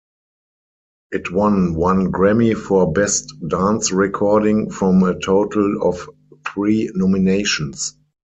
It 1.11 1.31
won 1.31 1.75
one 1.75 2.11
Grammy 2.11 2.57
for 2.57 2.91
"Best 2.91 3.31
Dance 3.47 3.91
Recording" 3.91 4.71
from 4.71 5.03
a 5.03 5.19
total 5.19 5.87
of 5.87 6.09
three 6.47 6.89
nominations. 6.95 7.95